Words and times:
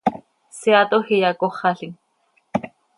Seaatoj 0.59 1.03
iyacóxalim. 1.17 1.93